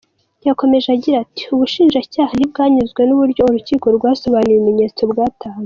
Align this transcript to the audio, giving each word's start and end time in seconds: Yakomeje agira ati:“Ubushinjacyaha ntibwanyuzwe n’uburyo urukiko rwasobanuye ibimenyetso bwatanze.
Yakomeje 0.47 0.87
agira 0.95 1.15
ati:“Ubushinjacyaha 1.25 2.33
ntibwanyuzwe 2.35 3.01
n’uburyo 3.05 3.41
urukiko 3.45 3.85
rwasobanuye 3.97 4.53
ibimenyetso 4.55 5.01
bwatanze. 5.11 5.59